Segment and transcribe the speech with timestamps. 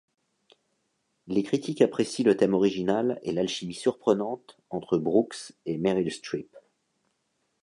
[1.27, 6.57] Les critiques apprécient le thème original et l'alchimie surprenante entre Brooks et Meryl Streep.